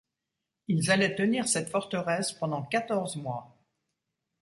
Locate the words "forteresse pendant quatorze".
1.69-3.17